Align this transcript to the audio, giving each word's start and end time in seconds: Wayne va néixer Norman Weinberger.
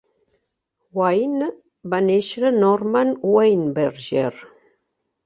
Wayne 0.99 1.49
va 1.93 1.99
néixer 2.05 2.51
Norman 2.55 3.13
Weinberger. 3.35 4.31